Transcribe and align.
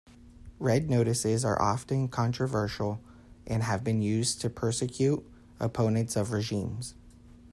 Red 0.57 0.89
notices 0.89 1.45
are 1.45 1.61
often 1.61 2.07
controversial 2.07 2.99
and 3.45 3.61
have 3.61 3.83
been 3.83 4.01
used 4.01 4.41
to 4.41 4.49
persecute 4.49 5.23
opponents 5.59 6.15
of 6.15 6.31
regimes. 6.31 6.95